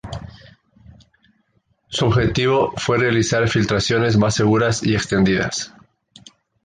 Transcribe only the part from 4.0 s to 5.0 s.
más seguras y